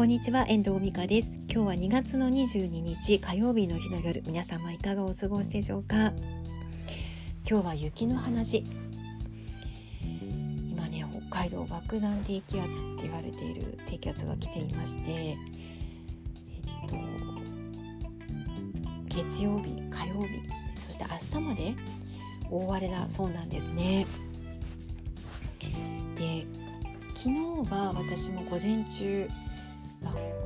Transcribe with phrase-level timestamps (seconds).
[0.00, 1.40] こんにちは遠藤美香です。
[1.46, 6.14] 今日は2月の22日火曜日の日の夜皆様いかがお過ごしでしょうか？
[7.46, 8.64] 今日は雪の話。
[10.00, 15.36] 今ね北海道爆弾低気圧って言われている低気圧が来ていましてえっ
[16.88, 16.96] と
[19.14, 20.40] 月曜日火曜日
[20.76, 21.74] そして明日まで
[22.50, 24.06] 大荒れだそうなんですね。
[26.14, 26.46] で
[27.14, 27.34] 昨日
[27.70, 29.28] は私も午前中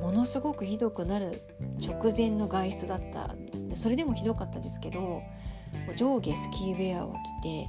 [0.01, 1.41] ものすごくひどくなる
[1.79, 3.35] 直前の外出だった
[3.75, 5.21] それでもひどかったですけど
[5.95, 7.67] 上下スキーウェアを着て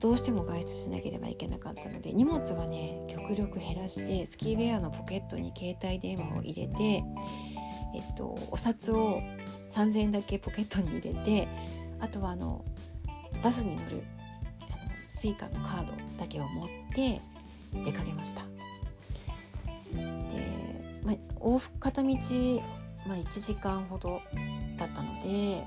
[0.00, 7.02] どうしても外出しなければいけなかったので荷物はね極力減らしてスキーウェアのポケットに携帯電話を入れて、
[7.94, 9.20] えっと、お札を
[9.68, 11.48] 3,000円だけポケットに入れて
[12.00, 12.64] あとはあの
[13.42, 14.04] バスに乗る
[14.60, 14.78] あの
[15.08, 17.20] スイカのカードだけを持って
[17.84, 18.42] 出かけました。
[21.08, 22.08] まあ、往復片道、
[23.06, 24.20] まあ、1時間ほど
[24.76, 25.64] だったので、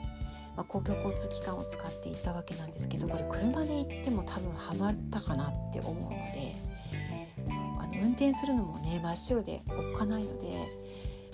[0.55, 6.55] まあ、公共交通機関を使っていたわけなんですけどこれ車で行っても多分ハマったかなって思うので
[7.79, 10.57] あの運転するのもね真っ白でおっかないので、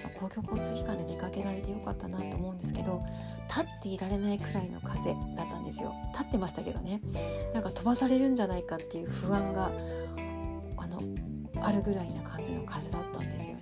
[0.01, 3.01] まあ、公共交通機関で出かけられてよかったなと思うんですけど
[3.49, 7.01] 立っていられないくらいの風だったんですよ立ってましたけどね
[7.53, 9.69] なんか飛ばされるんじゃないかっていう不安が
[10.77, 11.01] あの
[11.61, 13.56] あるぐらいな感じの風だったんですよ。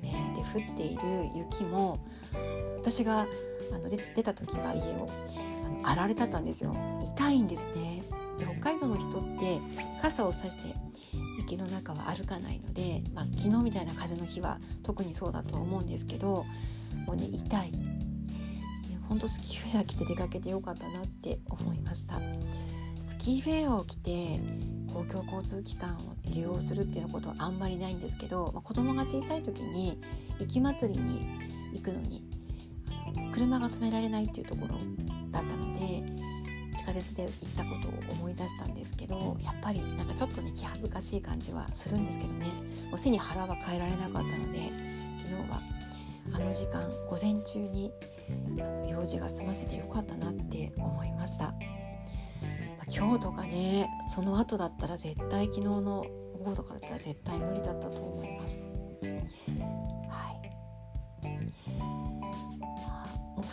[0.53, 1.01] 降っている
[1.35, 1.99] 雪も
[2.77, 3.27] 私が
[3.73, 5.09] あの出た時は家を
[5.65, 6.75] あのあられだったんですよ。
[7.15, 8.03] 痛いんですね。
[8.38, 9.59] で北海道の人って
[10.01, 10.75] 傘を差して
[11.38, 16.45] 雪の中は歩かないので、まあ、昨日みたいな風の日は特にそうだと思うんですけど
[17.05, 17.71] もうね痛い。
[19.07, 22.19] 本当スキーフェア着て出かけてよかったなって思いました。
[23.07, 24.39] スキーフェアを着て
[24.93, 29.99] 公共交通機関を利用するっていうことはあんまりないんですけど、まあ、子供が小さい時に
[30.39, 31.28] 雪まつりに
[31.73, 32.23] 行くのに
[33.31, 34.78] 車が止められないっていうところ
[35.31, 36.03] だったので
[36.78, 42.47] 地下鉄で行ったことを思い出したんですけどやっぱりなんかちょっとね気恥ずかしい感じはするんですけどね
[42.90, 44.72] もう背に腹は変えられなかったので
[45.18, 45.62] 昨日は
[46.34, 47.91] あの時間午前中に
[48.90, 51.53] 用事が済ませてよかったなって思いました。
[52.88, 56.06] 今日とかねその後だったら絶対昨日の
[56.38, 58.75] 午後とかだったら絶対無理だったと思います。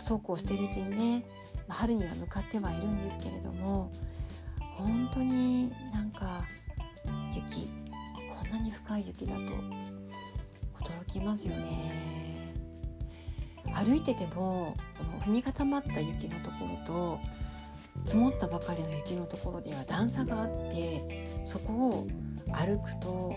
[0.02, 1.24] そうこうしているうちにね
[1.68, 3.92] 春には向かってはいるんですけれども
[4.76, 6.44] 本当になんか
[7.34, 7.70] 雪
[8.28, 12.52] こんなに深い雪だと驚きますよね。
[13.74, 17.18] 歩いててもこの踏み固まった雪のところと
[18.04, 22.06] 積もったばかりの雪のところでは段差があってそこを
[22.52, 23.34] 歩くと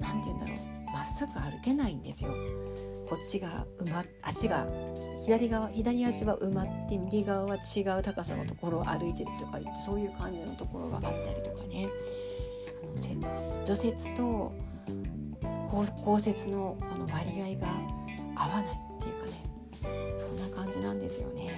[0.00, 0.56] 何て言うんだろう
[0.92, 2.30] まっすぐ歩けないんですよ。
[3.08, 4.66] こっちが埋ま足が
[5.24, 11.88] 左側左足は埋まって右側は違う高さのところを歩いてるとかそういう感じのところがあったりとかね
[12.78, 14.52] あの除雪と
[16.06, 17.68] 降雪のこの割合が
[18.36, 21.50] 合わないっていうかねそんな感じなんですよね。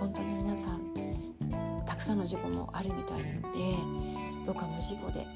[0.00, 5.26] 本当に皆さんたくさんの事故もあるみたいなのでどうか無事故で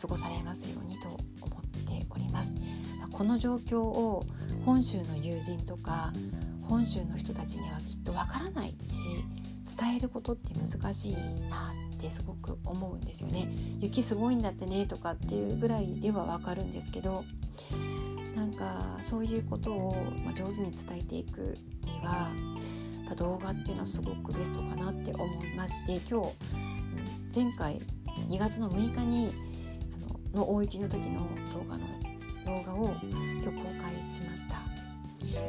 [0.00, 1.16] 過ごされますようにと思
[1.58, 2.52] っております。
[3.10, 4.24] この状況を
[4.64, 6.12] 本州の友人とか
[6.62, 8.76] 本州の人たちにはきっとわからないし
[9.76, 11.14] 伝えることって難しい
[11.48, 13.48] なってすごく思うんですよね。
[13.80, 17.24] 雪すごいんだってねとかっていうぐらいではわかるんですけど
[18.34, 19.94] なんかそういうことを、
[20.34, 22.30] 上手に伝えていくには
[23.16, 27.80] 動画っていうのはすごくベストかなって思いまして今日前回
[28.30, 29.51] 2月の6日に
[30.32, 31.20] の大雪の時の
[31.52, 31.86] 動画の
[32.44, 34.56] 動画を今日公開しました。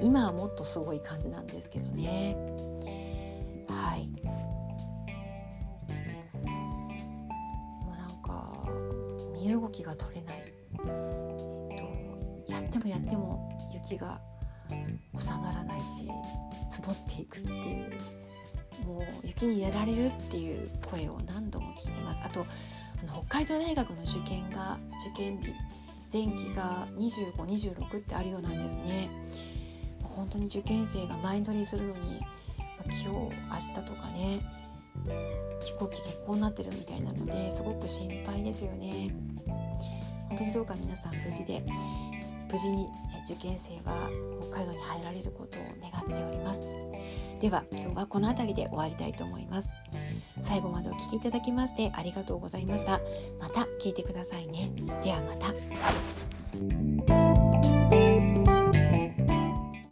[0.01, 2.35] 今はもっとすごい感じなんですけどね。
[3.67, 4.07] はい。
[7.83, 8.63] もうなんか
[9.33, 11.77] 身動きが取れない、えっ
[12.45, 14.21] と、やってもやっても雪が
[15.17, 16.09] 収まらないし
[16.69, 17.91] 積もっていくっていう
[18.85, 22.21] もう雪にやられるっていう声を何度も聞いてます。
[22.23, 22.45] あと
[23.07, 25.53] あの北海道大学の受験が受験日
[26.11, 29.09] 前期が2526ってあるようなんですね。
[30.03, 32.19] 本当に受験生が前乗りするのに
[32.85, 34.41] 今日明日とかね
[35.63, 39.09] 飛行機欠航になってるみたいなのですごく心配ですよね。
[40.29, 41.63] 本当にどうか皆さん無事で
[42.51, 42.87] 無事に
[43.25, 44.09] 受験生は
[44.51, 46.61] 北海道に入られることを願っております。
[47.39, 49.69] では今日はこの辺りで終わりたいと思います。
[50.43, 52.99] 最後までお聴きいただきましてありがとうございました。
[53.39, 54.71] また聞いてくださいね。
[55.03, 57.22] ではまた。